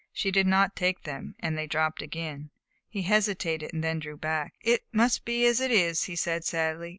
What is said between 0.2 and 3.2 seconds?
did not take them, and they dropped again. He